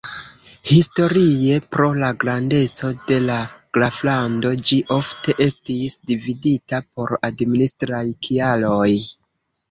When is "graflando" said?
3.77-4.53